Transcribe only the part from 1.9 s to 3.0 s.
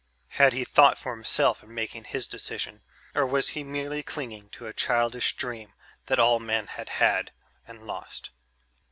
his decision,